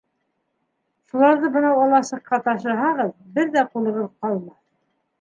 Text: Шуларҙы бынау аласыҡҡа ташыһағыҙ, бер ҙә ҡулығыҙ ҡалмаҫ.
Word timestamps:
Шуларҙы 1.11 1.51
бынау 1.59 1.83
аласыҡҡа 1.85 2.41
ташыһағыҙ, 2.49 3.15
бер 3.39 3.55
ҙә 3.59 3.69
ҡулығыҙ 3.73 4.13
ҡалмаҫ. 4.19 4.61